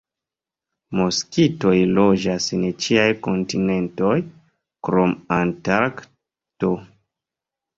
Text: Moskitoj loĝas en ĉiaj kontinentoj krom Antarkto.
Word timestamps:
Moskitoj 0.99 1.73
loĝas 1.97 2.47
en 2.57 2.65
ĉiaj 2.85 3.05
kontinentoj 3.27 4.15
krom 4.89 5.15
Antarkto. 5.39 6.73